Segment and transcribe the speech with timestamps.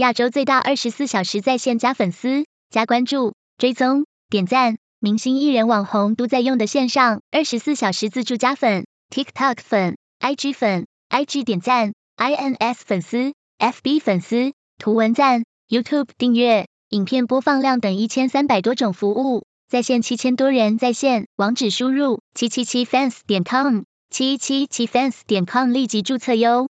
[0.00, 23.44] 亚洲最大二十四小时在线加粉丝加关注追踪点赞明星艺人网红都在用的线上二十四小时自助加粉 tiktok 粉 ig 粉 ig 点赞 ins 粉丝 fb 粉丝图文赞 youtube 订阅影片播放量等一千三百多种服务在线七千多人在线网址输入七七七 fans 点
[23.44, 26.70] com 七七七 fans 点 com 立即注册哟